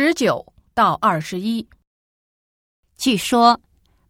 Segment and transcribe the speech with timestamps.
[0.00, 1.68] 十九到二十一。
[2.96, 3.60] 据说，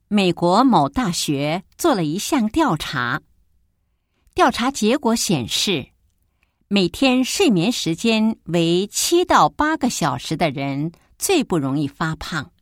[0.08, 3.22] 美国某大学做了一项调查，
[4.35, 5.88] 调查结果显示，
[6.69, 12.52] 每天睡眠时间为七到八个小时的人最不容易发胖，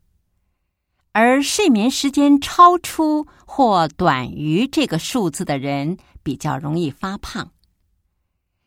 [1.10, 7.50] 而睡眠时间超出或短于这个数字的人比较容易发胖。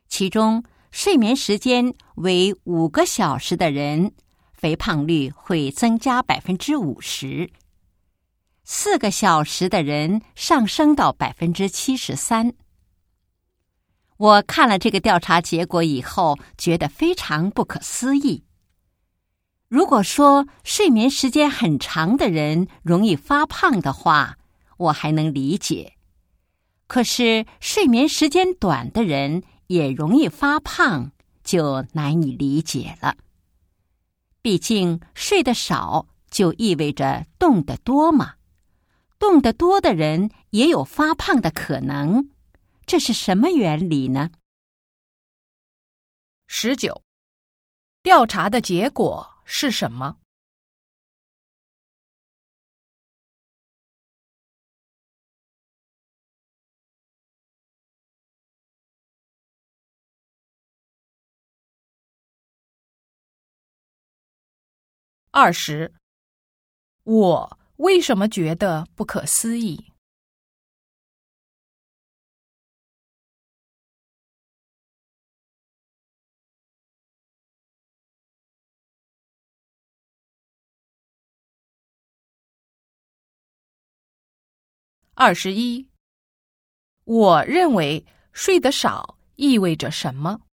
[0.09, 4.11] 其中，睡眠时间为五个小时的人。
[4.59, 7.49] 肥胖率会增加百分之五十，
[8.65, 12.53] 四个小时的人上升到百分之七十三。
[14.17, 18.43] 我看了这个调查结果以后，觉得非常不可思议。
[19.69, 24.37] 如果说睡眠时间很长的人容易发胖的话，
[24.75, 25.93] 我还能理解；
[26.87, 31.11] 可是睡眠时间短的人也容易发胖，
[31.45, 33.15] 就难以理解了。
[34.41, 38.35] 毕竟睡得少就意味着动得多嘛，
[39.17, 42.29] 动得多的人也有发胖的可能，
[42.85, 44.31] 这是什么原理呢？
[46.47, 47.03] 十九，
[48.01, 50.17] 调查的结果是什么？
[65.31, 65.93] 二十，
[67.03, 69.91] 我为什么觉得不可思议？
[85.13, 85.87] 二十一，
[87.03, 90.48] 我认为睡得少意味着什么？